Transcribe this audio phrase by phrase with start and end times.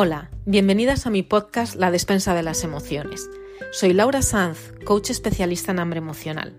[0.00, 3.28] Hola, bienvenidas a mi podcast La despensa de las emociones.
[3.72, 6.56] Soy Laura Sanz, coach especialista en hambre emocional.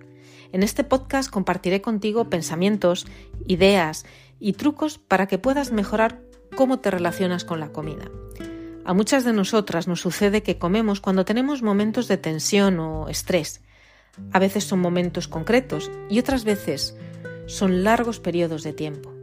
[0.52, 3.07] En este podcast compartiré contigo pensamientos,
[3.47, 4.05] ideas
[4.41, 6.20] y trucos para que puedas mejorar
[6.57, 8.11] cómo te relacionas con la comida.
[8.83, 13.61] A muchas de nosotras nos sucede que comemos cuando tenemos momentos de tensión o estrés.
[14.33, 16.93] A veces son momentos concretos y otras veces
[17.46, 19.14] son largos periodos de tiempo.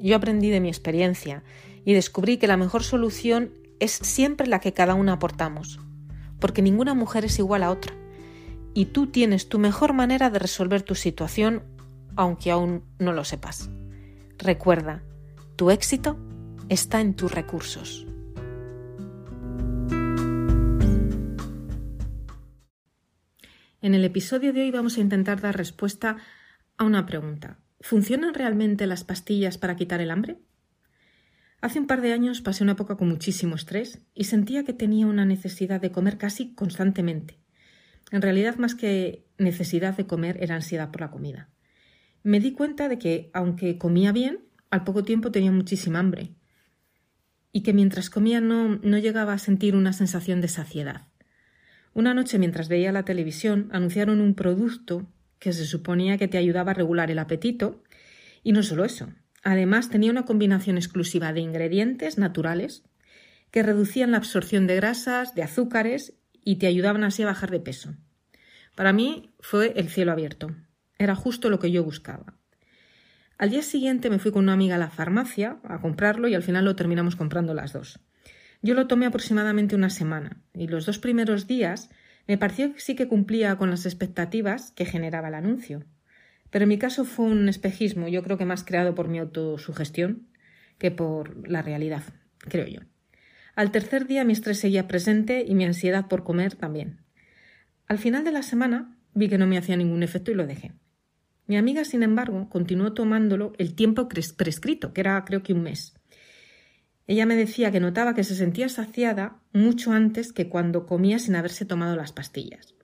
[0.00, 1.42] Yo aprendí de mi experiencia
[1.84, 5.80] y descubrí que la mejor solución es siempre la que cada una aportamos,
[6.40, 7.94] porque ninguna mujer es igual a otra,
[8.74, 11.62] y tú tienes tu mejor manera de resolver tu situación
[12.16, 13.70] aunque aún no lo sepas.
[14.38, 15.02] Recuerda,
[15.56, 16.16] tu éxito
[16.68, 18.06] está en tus recursos.
[23.80, 26.16] En el episodio de hoy vamos a intentar dar respuesta
[26.78, 27.58] a una pregunta.
[27.80, 30.38] ¿Funcionan realmente las pastillas para quitar el hambre?
[31.64, 35.06] Hace un par de años pasé una época con muchísimo estrés y sentía que tenía
[35.06, 37.38] una necesidad de comer casi constantemente.
[38.10, 41.48] En realidad, más que necesidad de comer, era ansiedad por la comida.
[42.22, 46.34] Me di cuenta de que, aunque comía bien, al poco tiempo tenía muchísima hambre
[47.50, 51.08] y que mientras comía no, no llegaba a sentir una sensación de saciedad.
[51.94, 55.06] Una noche, mientras veía la televisión, anunciaron un producto
[55.38, 57.82] que se suponía que te ayudaba a regular el apetito,
[58.42, 59.08] y no solo eso,
[59.44, 62.82] Además, tenía una combinación exclusiva de ingredientes naturales
[63.50, 67.60] que reducían la absorción de grasas, de azúcares y te ayudaban así a bajar de
[67.60, 67.94] peso.
[68.74, 70.56] Para mí fue el cielo abierto.
[70.98, 72.34] Era justo lo que yo buscaba.
[73.36, 76.42] Al día siguiente me fui con una amiga a la farmacia a comprarlo y al
[76.42, 78.00] final lo terminamos comprando las dos.
[78.62, 81.90] Yo lo tomé aproximadamente una semana y los dos primeros días
[82.26, 85.84] me pareció que sí que cumplía con las expectativas que generaba el anuncio.
[86.54, 90.28] Pero en mi caso fue un espejismo, yo creo que más creado por mi autosugestión
[90.78, 92.04] que por la realidad,
[92.38, 92.78] creo yo.
[93.56, 97.00] Al tercer día mi estrés seguía presente y mi ansiedad por comer también.
[97.88, 100.70] Al final de la semana vi que no me hacía ningún efecto y lo dejé.
[101.48, 105.98] Mi amiga, sin embargo, continuó tomándolo el tiempo prescrito, que era creo que un mes.
[107.08, 111.34] Ella me decía que notaba que se sentía saciada mucho antes que cuando comía sin
[111.34, 112.76] haberse tomado las pastillas.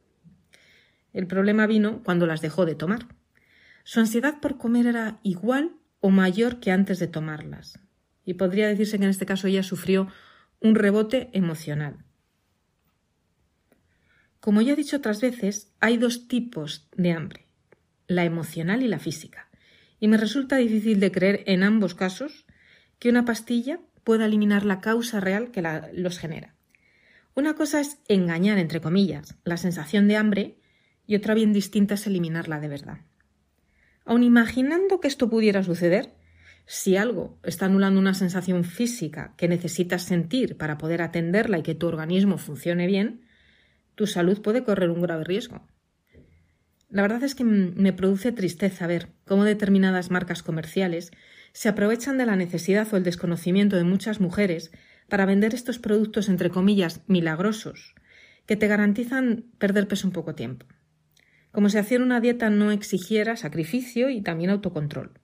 [1.12, 3.19] El problema vino cuando las dejó de tomar.
[3.84, 7.78] Su ansiedad por comer era igual o mayor que antes de tomarlas.
[8.24, 10.08] Y podría decirse que en este caso ella sufrió
[10.60, 12.04] un rebote emocional.
[14.40, 17.46] Como ya he dicho otras veces, hay dos tipos de hambre,
[18.06, 19.48] la emocional y la física.
[19.98, 22.46] Y me resulta difícil de creer en ambos casos
[22.98, 26.54] que una pastilla pueda eliminar la causa real que los genera.
[27.34, 30.58] Una cosa es engañar, entre comillas, la sensación de hambre
[31.06, 32.98] y otra bien distinta es eliminarla de verdad.
[34.05, 36.15] Aun imaginando que esto pudiera suceder,
[36.66, 41.75] si algo está anulando una sensación física que necesitas sentir para poder atenderla y que
[41.75, 43.22] tu organismo funcione bien,
[43.94, 45.66] tu salud puede correr un grave riesgo.
[46.88, 51.12] La verdad es que me produce tristeza ver cómo determinadas marcas comerciales
[51.53, 54.71] se aprovechan de la necesidad o el desconocimiento de muchas mujeres
[55.09, 57.94] para vender estos productos entre comillas milagrosos
[58.47, 60.67] que te garantizan perder peso en poco tiempo
[61.53, 65.21] como si hacer una dieta no exigiera sacrificio y también autocontrol.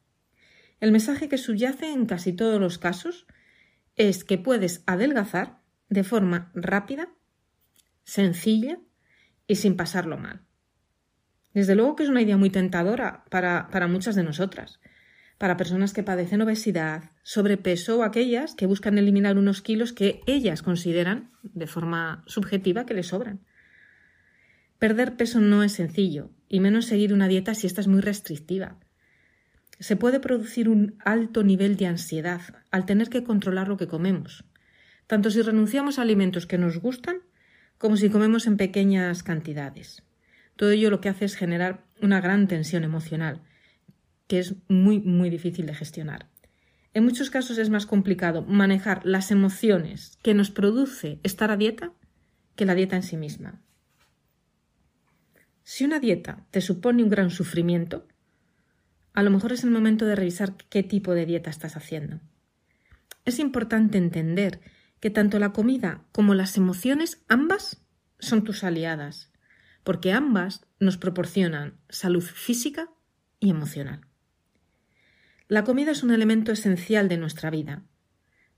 [0.80, 3.26] El mensaje que subyace en casi todos los casos
[3.96, 7.08] es que puedes adelgazar de forma rápida,
[8.04, 8.78] sencilla
[9.46, 10.42] y sin pasarlo mal.
[11.54, 14.80] Desde luego que es una idea muy tentadora para, para muchas de nosotras,
[15.38, 20.62] para personas que padecen obesidad, sobrepeso o aquellas que buscan eliminar unos kilos que ellas
[20.62, 23.40] consideran, de forma subjetiva, que les sobran.
[24.78, 28.78] Perder peso no es sencillo, y menos seguir una dieta si esta es muy restrictiva.
[29.78, 34.44] Se puede producir un alto nivel de ansiedad al tener que controlar lo que comemos,
[35.06, 37.18] tanto si renunciamos a alimentos que nos gustan
[37.78, 40.02] como si comemos en pequeñas cantidades.
[40.56, 43.42] Todo ello lo que hace es generar una gran tensión emocional,
[44.26, 46.28] que es muy, muy difícil de gestionar.
[46.94, 51.92] En muchos casos es más complicado manejar las emociones que nos produce estar a dieta
[52.56, 53.60] que la dieta en sí misma.
[55.68, 58.06] Si una dieta te supone un gran sufrimiento,
[59.14, 62.20] a lo mejor es el momento de revisar qué tipo de dieta estás haciendo.
[63.24, 64.60] Es importante entender
[65.00, 67.84] que tanto la comida como las emociones, ambas,
[68.20, 69.32] son tus aliadas,
[69.82, 72.88] porque ambas nos proporcionan salud física
[73.40, 74.06] y emocional.
[75.48, 77.82] La comida es un elemento esencial de nuestra vida.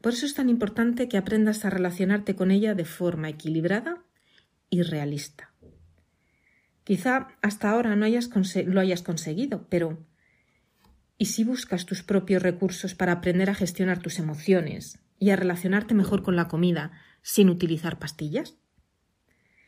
[0.03, 4.05] Por eso es tan importante que aprendas a relacionarte con ella de forma equilibrada
[4.69, 5.48] y realista.
[6.89, 9.99] Quizá hasta ahora no lo hayas conseguido, pero
[11.19, 15.93] ¿y si buscas tus propios recursos para aprender a gestionar tus emociones y a relacionarte
[15.93, 18.57] mejor con la comida sin utilizar pastillas?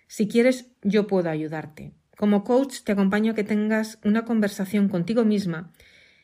[0.07, 1.93] Si quieres, yo puedo ayudarte.
[2.17, 5.75] Como coach te acompaño a que tengas una conversación contigo misma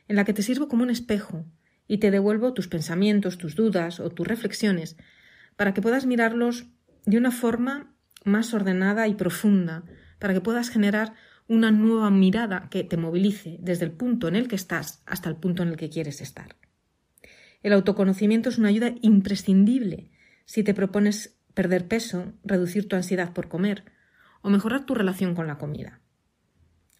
[0.09, 1.45] en la que te sirvo como un espejo
[1.87, 4.97] y te devuelvo tus pensamientos, tus dudas o tus reflexiones
[5.57, 6.69] para que puedas mirarlos
[7.05, 7.95] de una forma
[8.25, 9.85] más ordenada y profunda,
[10.19, 11.15] para que puedas generar
[11.49, 15.37] una nueva mirada que te movilice desde el punto en el que estás hasta el
[15.37, 16.57] punto en el que quieres estar.
[17.63, 20.11] El autoconocimiento es una ayuda imprescindible
[20.45, 23.85] si te propones perder peso, reducir tu ansiedad por comer
[24.43, 26.01] o mejorar tu relación con la comida.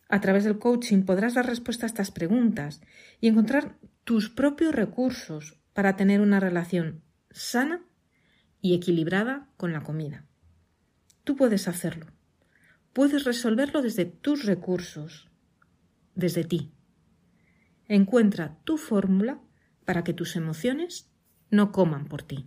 [0.09, 2.81] A través del coaching podrás dar respuesta a estas preguntas
[3.21, 7.85] y encontrar tus propios recursos para tener una relación sana
[8.61, 10.25] y equilibrada con la comida.
[11.25, 12.16] Tú puedes hacerlo.
[12.97, 15.29] Puedes resolverlo desde tus recursos,
[16.15, 16.73] desde ti.
[17.89, 19.39] Encuentra tu fórmula
[19.85, 21.13] para que tus emociones
[21.51, 22.47] no coman por ti.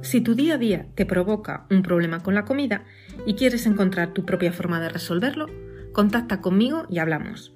[0.00, 2.86] Si tu día a día te provoca un problema con la comida
[3.26, 5.48] y quieres encontrar tu propia forma de resolverlo,
[5.92, 7.54] contacta conmigo y hablamos.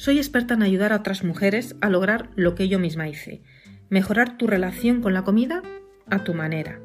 [0.00, 3.42] Soy experta en ayudar a otras mujeres a lograr lo que yo misma hice,
[3.90, 5.60] mejorar tu relación con la comida
[6.08, 6.80] a tu manera.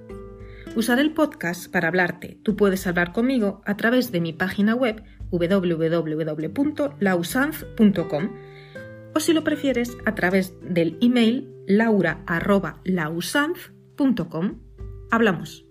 [0.76, 2.38] Usaré el podcast para hablarte.
[2.44, 5.02] Tú puedes hablar conmigo a través de mi página web
[5.32, 8.30] www.lausanz.com
[9.16, 14.60] o si lo prefieres a través del email laura.lausanz.com.
[15.10, 15.65] Hablamos.